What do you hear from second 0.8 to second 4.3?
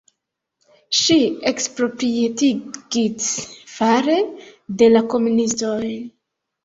Ŝi eksproprietigits fare